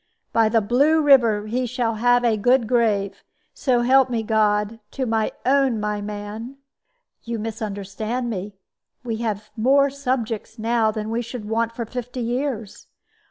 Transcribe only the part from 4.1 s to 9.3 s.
God, to my own, my man!" "You misunderstand me. We